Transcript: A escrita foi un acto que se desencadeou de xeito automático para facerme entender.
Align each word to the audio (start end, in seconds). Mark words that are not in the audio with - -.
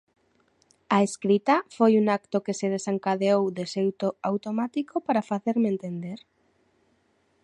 A 0.95 0.97
escrita 1.07 1.55
foi 1.77 1.91
un 2.01 2.05
acto 2.17 2.37
que 2.45 2.57
se 2.59 2.67
desencadeou 2.75 3.41
de 3.57 3.63
xeito 3.73 4.07
automático 4.31 4.95
para 5.07 5.27
facerme 5.31 5.67
entender. 5.73 6.19